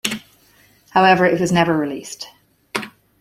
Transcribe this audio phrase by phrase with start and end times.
[0.93, 2.27] However, it was never released.